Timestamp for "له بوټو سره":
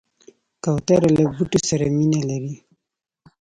1.17-1.85